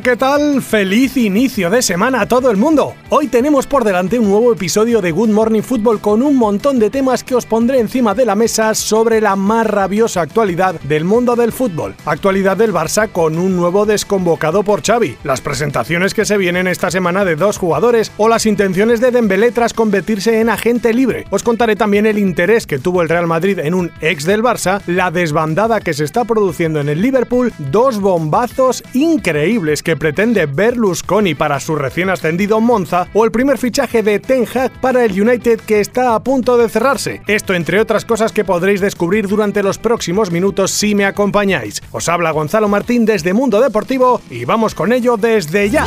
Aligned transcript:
¿Qué 0.00 0.16
tal? 0.16 0.60
Feliz 0.60 1.16
inicio 1.16 1.70
de 1.70 1.80
semana 1.80 2.22
a 2.22 2.26
todo 2.26 2.50
el 2.50 2.56
mundo. 2.56 2.94
Hoy 3.10 3.28
tenemos 3.28 3.66
por 3.66 3.84
delante 3.84 4.18
un 4.18 4.28
nuevo 4.28 4.52
episodio 4.52 5.00
de 5.00 5.12
Good 5.12 5.28
Morning 5.28 5.62
Football 5.62 6.00
con 6.00 6.22
un 6.22 6.36
montón 6.36 6.80
de 6.80 6.90
temas 6.90 7.22
que 7.22 7.36
os 7.36 7.46
pondré 7.46 7.78
encima 7.78 8.12
de 8.12 8.24
la 8.24 8.34
mesa 8.34 8.74
sobre 8.74 9.20
la 9.20 9.36
más 9.36 9.66
rabiosa 9.66 10.22
actualidad 10.22 10.80
del 10.80 11.04
mundo 11.04 11.36
del 11.36 11.52
fútbol. 11.52 11.94
Actualidad 12.06 12.56
del 12.56 12.72
Barça 12.72 13.08
con 13.12 13.38
un 13.38 13.56
nuevo 13.56 13.86
desconvocado 13.86 14.64
por 14.64 14.82
Xavi, 14.82 15.16
las 15.22 15.40
presentaciones 15.40 16.12
que 16.12 16.24
se 16.24 16.38
vienen 16.38 16.66
esta 16.66 16.90
semana 16.90 17.24
de 17.24 17.36
dos 17.36 17.58
jugadores 17.58 18.10
o 18.16 18.28
las 18.28 18.46
intenciones 18.46 19.00
de 19.00 19.12
Dembélé 19.12 19.52
tras 19.52 19.74
convertirse 19.74 20.40
en 20.40 20.48
agente 20.48 20.92
libre. 20.92 21.26
Os 21.30 21.44
contaré 21.44 21.76
también 21.76 22.06
el 22.06 22.18
interés 22.18 22.66
que 22.66 22.80
tuvo 22.80 23.02
el 23.02 23.08
Real 23.08 23.28
Madrid 23.28 23.60
en 23.60 23.74
un 23.74 23.92
ex 24.00 24.24
del 24.24 24.42
Barça, 24.42 24.80
la 24.86 25.12
desbandada 25.12 25.80
que 25.80 25.94
se 25.94 26.02
está 26.02 26.24
produciendo 26.24 26.80
en 26.80 26.88
el 26.88 27.00
Liverpool, 27.00 27.52
dos 27.58 28.00
bombazos 28.00 28.82
increíbles 28.92 29.83
que 29.84 29.96
pretende 29.96 30.46
Berlusconi 30.46 31.34
para 31.34 31.60
su 31.60 31.76
recién 31.76 32.10
ascendido 32.10 32.60
Monza 32.60 33.06
o 33.12 33.24
el 33.24 33.30
primer 33.30 33.58
fichaje 33.58 34.02
de 34.02 34.18
Ten 34.18 34.46
Hag 34.52 34.80
para 34.80 35.04
el 35.04 35.20
United 35.20 35.60
que 35.60 35.78
está 35.78 36.14
a 36.14 36.24
punto 36.24 36.56
de 36.56 36.68
cerrarse. 36.68 37.22
Esto 37.28 37.54
entre 37.54 37.78
otras 37.78 38.04
cosas 38.04 38.32
que 38.32 38.44
podréis 38.44 38.80
descubrir 38.80 39.28
durante 39.28 39.62
los 39.62 39.78
próximos 39.78 40.30
minutos 40.30 40.72
si 40.72 40.94
me 40.94 41.04
acompañáis. 41.04 41.82
Os 41.92 42.08
habla 42.08 42.32
Gonzalo 42.32 42.68
Martín 42.68 43.04
desde 43.04 43.34
Mundo 43.34 43.60
Deportivo 43.60 44.20
y 44.30 44.44
vamos 44.44 44.74
con 44.74 44.92
ello 44.92 45.16
desde 45.16 45.70
ya. 45.70 45.84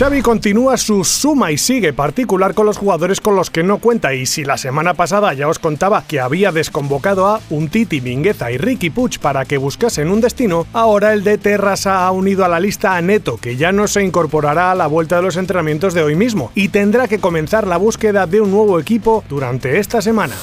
Xavi 0.00 0.22
continúa 0.22 0.78
su 0.78 1.04
suma 1.04 1.52
y 1.52 1.58
sigue 1.58 1.92
particular 1.92 2.54
con 2.54 2.64
los 2.64 2.78
jugadores 2.78 3.20
con 3.20 3.36
los 3.36 3.50
que 3.50 3.62
no 3.62 3.76
cuenta 3.76 4.14
y 4.14 4.24
si 4.24 4.44
la 4.44 4.56
semana 4.56 4.94
pasada 4.94 5.34
ya 5.34 5.46
os 5.46 5.58
contaba 5.58 6.04
que 6.08 6.20
había 6.20 6.52
desconvocado 6.52 7.26
a 7.26 7.38
un 7.50 7.68
Titi 7.68 8.00
Mingueza 8.00 8.50
y 8.50 8.56
Ricky 8.56 8.88
Puch 8.88 9.18
para 9.18 9.44
que 9.44 9.58
buscasen 9.58 10.10
un 10.10 10.22
destino, 10.22 10.66
ahora 10.72 11.12
el 11.12 11.22
de 11.22 11.36
Terrasa 11.36 12.06
ha 12.06 12.12
unido 12.12 12.46
a 12.46 12.48
la 12.48 12.60
lista 12.60 12.96
a 12.96 13.02
Neto, 13.02 13.36
que 13.36 13.56
ya 13.56 13.72
no 13.72 13.86
se 13.88 14.02
incorporará 14.02 14.72
a 14.72 14.74
la 14.74 14.86
vuelta 14.86 15.16
de 15.16 15.22
los 15.22 15.36
entrenamientos 15.36 15.92
de 15.92 16.02
hoy 16.02 16.14
mismo 16.14 16.50
y 16.54 16.68
tendrá 16.68 17.06
que 17.06 17.18
comenzar 17.18 17.66
la 17.66 17.76
búsqueda 17.76 18.26
de 18.26 18.40
un 18.40 18.50
nuevo 18.50 18.80
equipo 18.80 19.22
durante 19.28 19.78
esta 19.80 20.00
semana. 20.00 20.34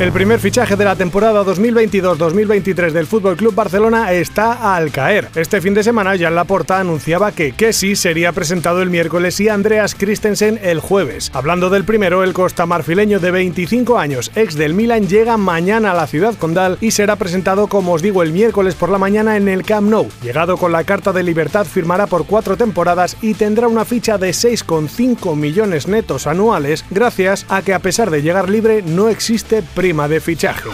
El 0.00 0.10
primer 0.10 0.40
fichaje 0.40 0.74
de 0.74 0.84
la 0.84 0.96
temporada 0.96 1.44
2022-2023 1.44 2.90
del 2.90 3.06
Fútbol 3.06 3.36
Club 3.36 3.54
Barcelona 3.54 4.12
está 4.12 4.74
al 4.74 4.90
caer. 4.90 5.28
Este 5.36 5.60
fin 5.60 5.72
de 5.72 5.84
semana 5.84 6.16
ya 6.16 6.30
la 6.30 6.42
porta 6.42 6.80
anunciaba 6.80 7.30
que 7.30 7.52
Kessi 7.52 7.94
sería 7.94 8.32
presentado 8.32 8.82
el 8.82 8.90
miércoles 8.90 9.38
y 9.38 9.48
Andreas 9.48 9.94
Christensen 9.94 10.58
el 10.64 10.80
jueves. 10.80 11.30
Hablando 11.32 11.70
del 11.70 11.84
primero, 11.84 12.24
el 12.24 12.32
costamarfileño 12.32 13.20
de 13.20 13.30
25 13.30 13.96
años, 13.96 14.32
ex 14.34 14.56
del 14.56 14.74
Milan, 14.74 15.06
llega 15.06 15.36
mañana 15.36 15.92
a 15.92 15.94
la 15.94 16.08
ciudad 16.08 16.34
condal 16.34 16.76
y 16.80 16.90
será 16.90 17.14
presentado, 17.14 17.68
como 17.68 17.92
os 17.92 18.02
digo, 18.02 18.24
el 18.24 18.32
miércoles 18.32 18.74
por 18.74 18.88
la 18.88 18.98
mañana 18.98 19.36
en 19.36 19.46
el 19.46 19.62
Camp 19.62 19.88
Nou. 19.88 20.08
Llegado 20.22 20.56
con 20.56 20.72
la 20.72 20.82
carta 20.82 21.12
de 21.12 21.22
libertad, 21.22 21.66
firmará 21.66 22.08
por 22.08 22.26
cuatro 22.26 22.56
temporadas 22.56 23.16
y 23.22 23.34
tendrá 23.34 23.68
una 23.68 23.84
ficha 23.84 24.18
de 24.18 24.30
6,5 24.30 25.36
millones 25.36 25.86
netos 25.86 26.26
anuales, 26.26 26.84
gracias 26.90 27.46
a 27.48 27.62
que 27.62 27.74
a 27.74 27.78
pesar 27.78 28.10
de 28.10 28.22
llegar 28.22 28.50
libre 28.50 28.82
no 28.82 29.08
existe 29.08 29.62
de 29.74 30.20
fichaje. 30.20 30.68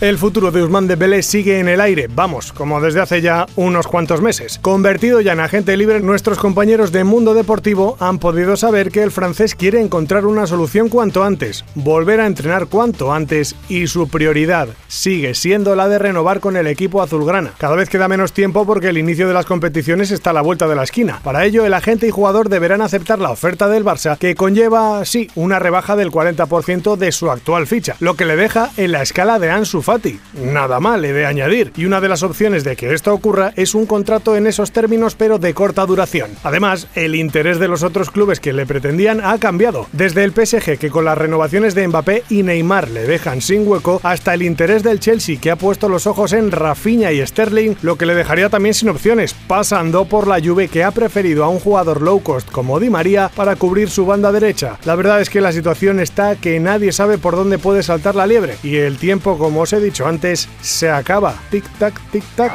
El 0.00 0.18
futuro 0.18 0.50
de 0.50 0.62
Usman 0.62 0.86
Dembélé 0.86 1.22
sigue 1.22 1.58
en 1.58 1.68
el 1.68 1.80
aire, 1.80 2.06
vamos, 2.14 2.52
como 2.52 2.82
desde 2.82 3.00
hace 3.00 3.22
ya 3.22 3.46
unos 3.56 3.86
cuantos 3.86 4.20
meses. 4.20 4.58
Convertido 4.60 5.22
ya 5.22 5.32
en 5.32 5.40
agente 5.40 5.74
libre, 5.74 6.00
nuestros 6.00 6.38
compañeros 6.38 6.92
de 6.92 7.04
Mundo 7.04 7.32
Deportivo 7.32 7.96
han 7.98 8.18
podido 8.18 8.58
saber 8.58 8.90
que 8.90 9.02
el 9.02 9.10
francés 9.10 9.54
quiere 9.54 9.80
encontrar 9.80 10.26
una 10.26 10.46
solución 10.46 10.90
cuanto 10.90 11.24
antes, 11.24 11.64
volver 11.74 12.20
a 12.20 12.26
entrenar 12.26 12.66
cuanto 12.66 13.12
antes 13.12 13.56
y 13.70 13.86
su 13.86 14.08
prioridad 14.08 14.68
sigue 14.86 15.34
siendo 15.34 15.74
la 15.74 15.88
de 15.88 15.98
renovar 15.98 16.40
con 16.40 16.56
el 16.56 16.66
equipo 16.66 17.00
azulgrana. 17.00 17.52
Cada 17.56 17.74
vez 17.74 17.88
queda 17.88 18.06
menos 18.06 18.34
tiempo 18.34 18.66
porque 18.66 18.88
el 18.88 18.98
inicio 18.98 19.26
de 19.26 19.34
las 19.34 19.46
competiciones 19.46 20.10
está 20.10 20.30
a 20.30 20.34
la 20.34 20.42
vuelta 20.42 20.68
de 20.68 20.76
la 20.76 20.82
esquina. 20.82 21.20
Para 21.24 21.46
ello, 21.46 21.64
el 21.64 21.72
agente 21.72 22.06
y 22.06 22.10
jugador 22.10 22.50
deberán 22.50 22.82
aceptar 22.82 23.18
la 23.18 23.30
oferta 23.30 23.68
del 23.68 23.84
Barça, 23.84 24.18
que 24.18 24.34
conlleva, 24.34 25.04
sí, 25.06 25.30
una 25.36 25.58
rebaja 25.58 25.96
del 25.96 26.10
40% 26.10 26.96
de 26.96 27.12
su 27.12 27.30
actual 27.30 27.66
ficha, 27.66 27.96
lo 28.00 28.14
que 28.14 28.25
le 28.26 28.36
deja 28.36 28.70
en 28.76 28.92
la 28.92 29.02
escala 29.02 29.38
de 29.38 29.50
Ansu 29.50 29.82
Fati. 29.82 30.20
Nada 30.34 30.80
mal, 30.80 31.04
he 31.04 31.12
de 31.12 31.26
añadir. 31.26 31.72
Y 31.76 31.84
una 31.84 32.00
de 32.00 32.08
las 32.08 32.22
opciones 32.22 32.64
de 32.64 32.76
que 32.76 32.92
esto 32.92 33.12
ocurra 33.12 33.52
es 33.56 33.74
un 33.74 33.86
contrato 33.86 34.36
en 34.36 34.46
esos 34.46 34.72
términos 34.72 35.14
pero 35.14 35.38
de 35.38 35.54
corta 35.54 35.86
duración. 35.86 36.30
Además, 36.42 36.88
el 36.94 37.14
interés 37.14 37.58
de 37.58 37.68
los 37.68 37.82
otros 37.82 38.10
clubes 38.10 38.40
que 38.40 38.52
le 38.52 38.66
pretendían 38.66 39.20
ha 39.24 39.38
cambiado. 39.38 39.86
Desde 39.92 40.24
el 40.24 40.32
PSG, 40.32 40.78
que 40.78 40.90
con 40.90 41.04
las 41.04 41.18
renovaciones 41.18 41.74
de 41.74 41.86
Mbappé 41.88 42.24
y 42.28 42.42
Neymar 42.42 42.88
le 42.88 43.06
dejan 43.06 43.40
sin 43.40 43.66
hueco, 43.66 44.00
hasta 44.02 44.34
el 44.34 44.42
interés 44.42 44.82
del 44.82 45.00
Chelsea, 45.00 45.38
que 45.40 45.50
ha 45.50 45.56
puesto 45.56 45.88
los 45.88 46.06
ojos 46.06 46.32
en 46.32 46.50
Rafinha 46.50 47.12
y 47.12 47.24
Sterling, 47.24 47.76
lo 47.82 47.96
que 47.96 48.06
le 48.06 48.14
dejaría 48.14 48.48
también 48.48 48.74
sin 48.74 48.88
opciones, 48.88 49.34
pasando 49.46 50.06
por 50.06 50.26
la 50.26 50.40
Juve, 50.40 50.68
que 50.68 50.84
ha 50.84 50.90
preferido 50.90 51.44
a 51.44 51.48
un 51.48 51.60
jugador 51.60 52.02
low 52.02 52.22
cost 52.22 52.50
como 52.50 52.80
Di 52.80 52.90
María 52.90 53.30
para 53.34 53.56
cubrir 53.56 53.90
su 53.90 54.06
banda 54.06 54.32
derecha. 54.32 54.78
La 54.84 54.96
verdad 54.96 55.20
es 55.20 55.30
que 55.30 55.40
la 55.40 55.52
situación 55.52 56.00
está 56.00 56.36
que 56.36 56.58
nadie 56.60 56.92
sabe 56.92 57.18
por 57.18 57.36
dónde 57.36 57.58
puede 57.58 57.82
saltar 57.82 58.15
la 58.16 58.26
liebre 58.26 58.56
y 58.62 58.76
el 58.76 58.98
tiempo, 58.98 59.38
como 59.38 59.60
os 59.60 59.72
he 59.72 59.80
dicho 59.80 60.06
antes, 60.06 60.48
se 60.60 60.90
acaba. 60.90 61.34
Tic-tac, 61.50 61.94
tic-tac. 62.12 62.52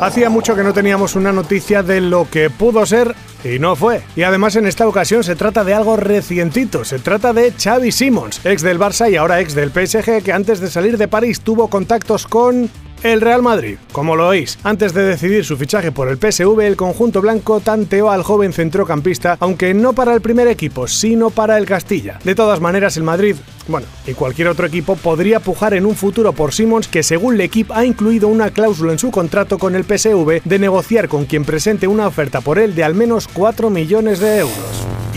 Hacía 0.00 0.30
mucho 0.30 0.54
que 0.54 0.62
no 0.62 0.72
teníamos 0.72 1.16
una 1.16 1.32
noticia 1.32 1.82
de 1.82 2.00
lo 2.00 2.28
que 2.30 2.50
pudo 2.50 2.86
ser 2.86 3.16
y 3.42 3.58
no 3.58 3.74
fue. 3.74 4.02
Y 4.14 4.22
además 4.22 4.56
en 4.56 4.66
esta 4.66 4.86
ocasión 4.86 5.24
se 5.24 5.36
trata 5.36 5.64
de 5.64 5.74
algo 5.74 5.96
recientito, 5.96 6.84
se 6.84 6.98
trata 6.98 7.32
de 7.32 7.52
Xavi 7.52 7.90
Simons, 7.90 8.40
ex 8.44 8.62
del 8.62 8.78
Barça 8.78 9.10
y 9.10 9.16
ahora 9.16 9.40
ex 9.40 9.54
del 9.54 9.70
PSG, 9.70 10.22
que 10.22 10.32
antes 10.32 10.60
de 10.60 10.70
salir 10.70 10.98
de 10.98 11.08
París 11.08 11.40
tuvo 11.40 11.68
contactos 11.68 12.26
con 12.26 12.70
el 13.02 13.20
Real 13.20 13.42
Madrid, 13.42 13.76
como 13.92 14.16
lo 14.16 14.28
oís, 14.28 14.58
antes 14.64 14.92
de 14.92 15.02
decidir 15.02 15.44
su 15.44 15.56
fichaje 15.56 15.92
por 15.92 16.08
el 16.08 16.18
PSV, 16.18 16.60
el 16.60 16.76
conjunto 16.76 17.20
blanco 17.20 17.60
tanteó 17.60 18.10
al 18.10 18.22
joven 18.22 18.52
centrocampista, 18.52 19.36
aunque 19.40 19.74
no 19.74 19.92
para 19.92 20.14
el 20.14 20.20
primer 20.20 20.48
equipo, 20.48 20.88
sino 20.88 21.30
para 21.30 21.58
el 21.58 21.66
Castilla. 21.66 22.18
De 22.24 22.34
todas 22.34 22.60
maneras, 22.60 22.96
el 22.96 23.02
Madrid, 23.04 23.36
bueno, 23.68 23.86
y 24.06 24.14
cualquier 24.14 24.48
otro 24.48 24.66
equipo 24.66 24.96
podría 24.96 25.40
pujar 25.40 25.74
en 25.74 25.86
un 25.86 25.94
futuro 25.94 26.32
por 26.32 26.52
Simons, 26.52 26.88
que 26.88 27.02
según 27.02 27.34
el 27.34 27.40
equipo 27.42 27.74
ha 27.74 27.84
incluido 27.84 28.28
una 28.28 28.50
cláusula 28.50 28.92
en 28.92 28.98
su 28.98 29.10
contrato 29.10 29.58
con 29.58 29.74
el 29.74 29.84
PSV 29.84 30.42
de 30.44 30.58
negociar 30.58 31.08
con 31.08 31.24
quien 31.26 31.44
presente 31.44 31.86
una 31.86 32.06
oferta 32.06 32.40
por 32.40 32.58
él 32.58 32.74
de 32.74 32.84
al 32.84 32.94
menos 32.94 33.28
4 33.28 33.70
millones 33.70 34.20
de 34.20 34.38
euros. 34.38 34.67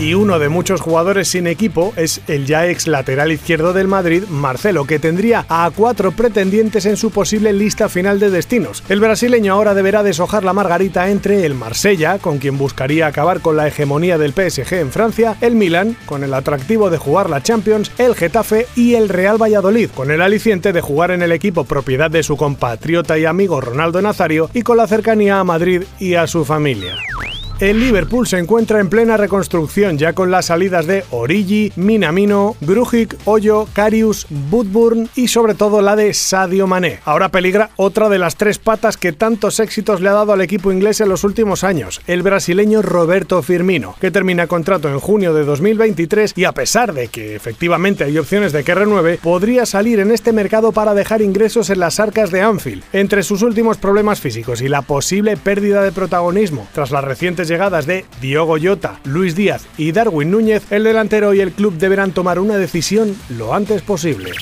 Y 0.02 0.14
uno 0.14 0.40
de 0.40 0.48
muchos 0.48 0.80
jugadores 0.80 1.28
sin 1.28 1.46
equipo 1.46 1.92
es 1.94 2.22
el 2.26 2.44
ya 2.44 2.66
ex 2.66 2.88
lateral 2.88 3.30
izquierdo 3.30 3.72
del 3.72 3.86
Madrid, 3.86 4.24
Marcelo, 4.28 4.84
que 4.84 4.98
tendría 4.98 5.46
a 5.48 5.70
cuatro 5.72 6.10
pretendientes 6.10 6.86
en 6.86 6.96
su 6.96 7.12
posible 7.12 7.52
lista 7.52 7.88
final 7.88 8.18
de 8.18 8.28
destinos. 8.28 8.82
El 8.88 8.98
brasileño 8.98 9.52
ahora 9.52 9.74
deberá 9.74 10.02
deshojar 10.02 10.42
la 10.42 10.54
margarita 10.54 11.08
entre 11.08 11.46
el 11.46 11.54
Marsella, 11.54 12.18
con 12.18 12.38
quien 12.38 12.58
buscaría 12.58 13.06
acabar 13.06 13.42
con 13.42 13.56
la 13.56 13.68
hegemonía 13.68 14.18
del 14.18 14.32
PSG 14.32 14.74
en 14.74 14.90
Francia, 14.90 15.36
el 15.40 15.54
Milan, 15.54 15.96
con 16.04 16.24
el 16.24 16.34
atractivo 16.34 16.90
de 16.90 16.98
jugar 16.98 17.30
la 17.30 17.40
Champions, 17.44 17.92
el 17.96 18.16
Getafe 18.16 18.66
y 18.74 18.94
el 18.94 19.08
Real 19.08 19.40
Valladolid, 19.40 19.90
con 19.94 20.10
el 20.10 20.20
aliciente 20.20 20.72
de 20.72 20.80
jugar 20.80 21.12
en 21.12 21.22
el 21.22 21.30
equipo 21.30 21.62
propiedad 21.62 22.10
de 22.10 22.24
su 22.24 22.36
compatriota 22.36 23.20
y 23.20 23.24
amigo 23.24 23.60
Ronaldo 23.60 24.02
Nazario 24.02 24.50
y 24.52 24.62
con 24.62 24.78
la 24.78 24.88
cercanía 24.88 25.38
a 25.38 25.44
Madrid 25.44 25.84
y 26.00 26.16
a 26.16 26.26
su 26.26 26.44
familia. 26.44 26.96
El 27.62 27.78
Liverpool 27.78 28.26
se 28.26 28.38
encuentra 28.38 28.80
en 28.80 28.88
plena 28.88 29.16
reconstrucción 29.16 29.96
ya 29.96 30.14
con 30.14 30.32
las 30.32 30.46
salidas 30.46 30.88
de 30.88 31.04
Origi, 31.12 31.72
Minamino, 31.76 32.56
Grujic, 32.60 33.16
Hoyo, 33.24 33.68
Carius, 33.72 34.26
Woodburn 34.50 35.08
y 35.14 35.28
sobre 35.28 35.54
todo 35.54 35.80
la 35.80 35.94
de 35.94 36.12
Sadio 36.12 36.66
Mané. 36.66 36.98
Ahora 37.04 37.28
peligra 37.28 37.70
otra 37.76 38.08
de 38.08 38.18
las 38.18 38.34
tres 38.34 38.58
patas 38.58 38.96
que 38.96 39.12
tantos 39.12 39.60
éxitos 39.60 40.00
le 40.00 40.08
ha 40.08 40.12
dado 40.12 40.32
al 40.32 40.40
equipo 40.40 40.72
inglés 40.72 41.00
en 41.00 41.08
los 41.08 41.22
últimos 41.22 41.62
años, 41.62 42.00
el 42.08 42.24
brasileño 42.24 42.82
Roberto 42.82 43.40
Firmino, 43.44 43.94
que 44.00 44.10
termina 44.10 44.48
contrato 44.48 44.88
en 44.88 44.98
junio 44.98 45.32
de 45.32 45.44
2023 45.44 46.32
y 46.34 46.46
a 46.46 46.50
pesar 46.50 46.92
de 46.92 47.06
que 47.06 47.36
efectivamente 47.36 48.02
hay 48.02 48.18
opciones 48.18 48.50
de 48.50 48.64
que 48.64 48.74
renueve, 48.74 49.20
podría 49.22 49.66
salir 49.66 50.00
en 50.00 50.10
este 50.10 50.32
mercado 50.32 50.72
para 50.72 50.94
dejar 50.94 51.22
ingresos 51.22 51.70
en 51.70 51.78
las 51.78 52.00
arcas 52.00 52.32
de 52.32 52.40
Anfield. 52.40 52.82
Entre 52.92 53.22
sus 53.22 53.42
últimos 53.42 53.76
problemas 53.76 54.20
físicos 54.20 54.62
y 54.62 54.68
la 54.68 54.82
posible 54.82 55.36
pérdida 55.36 55.84
de 55.84 55.92
protagonismo 55.92 56.66
tras 56.74 56.90
las 56.90 57.04
recientes 57.04 57.51
llegadas 57.52 57.84
de 57.84 58.06
Diogo 58.22 58.56
Jota, 58.58 58.98
Luis 59.04 59.36
Díaz 59.36 59.66
y 59.76 59.92
Darwin 59.92 60.30
Núñez, 60.30 60.62
el 60.72 60.84
delantero 60.84 61.34
y 61.34 61.40
el 61.40 61.52
club 61.52 61.74
deberán 61.76 62.12
tomar 62.12 62.38
una 62.38 62.56
decisión 62.56 63.14
lo 63.28 63.52
antes 63.52 63.82
posible. 63.82 64.32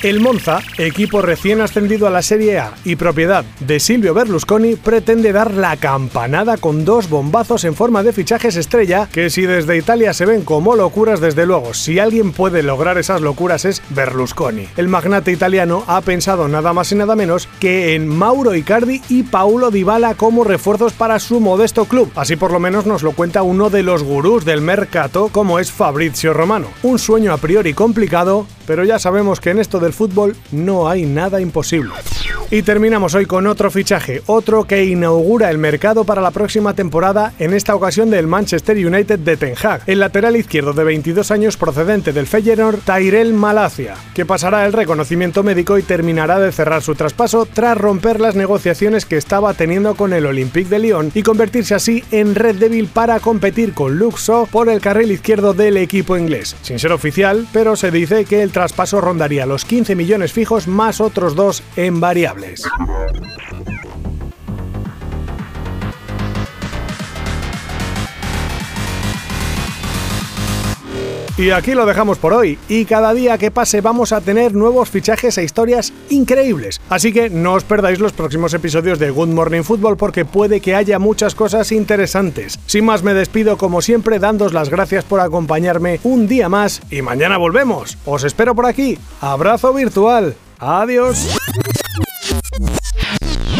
El 0.00 0.20
Monza, 0.20 0.60
equipo 0.76 1.22
recién 1.22 1.60
ascendido 1.60 2.06
a 2.06 2.10
la 2.10 2.22
Serie 2.22 2.60
A 2.60 2.74
y 2.84 2.94
propiedad 2.94 3.44
de 3.58 3.80
Silvio 3.80 4.14
Berlusconi, 4.14 4.76
pretende 4.76 5.32
dar 5.32 5.52
la 5.52 5.76
campanada 5.76 6.56
con 6.56 6.84
dos 6.84 7.10
bombazos 7.10 7.64
en 7.64 7.74
forma 7.74 8.04
de 8.04 8.12
fichajes 8.12 8.54
estrella 8.54 9.08
que 9.12 9.28
si 9.28 9.42
desde 9.42 9.76
Italia 9.76 10.12
se 10.12 10.24
ven 10.24 10.44
como 10.44 10.76
locuras, 10.76 11.20
desde 11.20 11.46
luego, 11.46 11.74
si 11.74 11.98
alguien 11.98 12.30
puede 12.30 12.62
lograr 12.62 12.96
esas 12.96 13.22
locuras 13.22 13.64
es 13.64 13.82
Berlusconi. 13.90 14.68
El 14.76 14.86
magnate 14.86 15.32
italiano 15.32 15.82
ha 15.88 16.00
pensado 16.00 16.46
nada 16.46 16.72
más 16.72 16.92
y 16.92 16.94
nada 16.94 17.16
menos 17.16 17.48
que 17.58 17.96
en 17.96 18.06
Mauro 18.06 18.54
Icardi 18.54 19.02
y 19.08 19.24
Paulo 19.24 19.72
Dybala 19.72 20.14
como 20.14 20.44
refuerzos 20.44 20.92
para 20.92 21.18
su 21.18 21.40
modesto 21.40 21.86
club. 21.86 22.12
Así 22.14 22.36
por 22.36 22.52
lo 22.52 22.60
menos 22.60 22.86
nos 22.86 23.02
lo 23.02 23.12
cuenta 23.12 23.42
uno 23.42 23.68
de 23.68 23.82
los 23.82 24.04
gurús 24.04 24.44
del 24.44 24.60
mercado 24.60 25.28
como 25.32 25.58
es 25.58 25.72
Fabrizio 25.72 26.34
Romano. 26.34 26.68
Un 26.84 27.00
sueño 27.00 27.32
a 27.32 27.38
priori 27.38 27.74
complicado, 27.74 28.46
pero 28.68 28.84
ya 28.84 28.98
sabemos 28.98 29.40
que 29.40 29.48
en 29.48 29.60
esto 29.60 29.80
del 29.80 29.94
fútbol 29.94 30.36
no 30.52 30.90
hay 30.90 31.06
nada 31.06 31.40
imposible. 31.40 31.94
Y 32.50 32.62
terminamos 32.62 33.14
hoy 33.14 33.26
con 33.26 33.46
otro 33.46 33.70
fichaje, 33.70 34.22
otro 34.24 34.64
que 34.64 34.86
inaugura 34.86 35.50
el 35.50 35.58
mercado 35.58 36.04
para 36.04 36.22
la 36.22 36.30
próxima 36.30 36.72
temporada, 36.72 37.34
en 37.38 37.52
esta 37.52 37.74
ocasión 37.74 38.08
del 38.08 38.26
Manchester 38.26 38.74
United 38.86 39.18
de 39.18 39.36
Ten 39.36 39.54
Hag, 39.62 39.82
el 39.86 40.00
lateral 40.00 40.34
izquierdo 40.34 40.72
de 40.72 40.82
22 40.82 41.30
años 41.30 41.58
procedente 41.58 42.14
del 42.14 42.26
Feyenoord, 42.26 42.78
Tyrell 42.86 43.34
Malacia, 43.34 43.96
que 44.14 44.24
pasará 44.24 44.64
el 44.64 44.72
reconocimiento 44.72 45.42
médico 45.42 45.76
y 45.76 45.82
terminará 45.82 46.38
de 46.38 46.50
cerrar 46.50 46.80
su 46.80 46.94
traspaso 46.94 47.44
tras 47.44 47.76
romper 47.76 48.18
las 48.18 48.34
negociaciones 48.34 49.04
que 49.04 49.18
estaba 49.18 49.52
teniendo 49.52 49.94
con 49.94 50.14
el 50.14 50.24
Olympique 50.24 50.70
de 50.70 50.78
Lyon 50.78 51.12
y 51.14 51.22
convertirse 51.22 51.74
así 51.74 52.02
en 52.12 52.34
red 52.34 52.56
débil 52.56 52.86
para 52.86 53.20
competir 53.20 53.74
con 53.74 53.98
Luxo 53.98 54.48
por 54.50 54.70
el 54.70 54.80
carril 54.80 55.12
izquierdo 55.12 55.52
del 55.52 55.76
equipo 55.76 56.16
inglés. 56.16 56.56
Sin 56.62 56.78
ser 56.78 56.92
oficial, 56.92 57.46
pero 57.52 57.76
se 57.76 57.90
dice 57.90 58.24
que 58.24 58.42
el 58.42 58.52
traspaso 58.52 59.02
rondaría 59.02 59.44
los 59.44 59.66
15 59.66 59.94
millones 59.94 60.32
fijos 60.32 60.66
más 60.66 61.02
otros 61.02 61.34
dos 61.34 61.62
en 61.76 62.00
variables. 62.00 62.37
Y 71.38 71.50
aquí 71.50 71.74
lo 71.74 71.86
dejamos 71.86 72.18
por 72.18 72.32
hoy, 72.32 72.58
y 72.68 72.84
cada 72.84 73.14
día 73.14 73.38
que 73.38 73.52
pase 73.52 73.80
vamos 73.80 74.10
a 74.10 74.20
tener 74.20 74.56
nuevos 74.56 74.90
fichajes 74.90 75.38
e 75.38 75.44
historias 75.44 75.92
increíbles. 76.10 76.80
Así 76.90 77.12
que 77.12 77.30
no 77.30 77.52
os 77.52 77.62
perdáis 77.62 78.00
los 78.00 78.12
próximos 78.12 78.54
episodios 78.54 78.98
de 78.98 79.10
Good 79.10 79.28
Morning 79.28 79.62
Football 79.62 79.96
porque 79.96 80.24
puede 80.24 80.60
que 80.60 80.74
haya 80.74 80.98
muchas 80.98 81.36
cosas 81.36 81.70
interesantes. 81.70 82.58
Sin 82.66 82.86
más 82.86 83.04
me 83.04 83.14
despido 83.14 83.56
como 83.56 83.82
siempre 83.82 84.18
dándos 84.18 84.52
las 84.52 84.68
gracias 84.68 85.04
por 85.04 85.20
acompañarme 85.20 86.00
un 86.02 86.26
día 86.26 86.48
más 86.48 86.82
y 86.90 87.02
mañana 87.02 87.36
volvemos. 87.36 87.96
Os 88.04 88.24
espero 88.24 88.56
por 88.56 88.66
aquí. 88.66 88.98
Abrazo 89.20 89.72
virtual. 89.72 90.34
Adiós. 90.58 91.37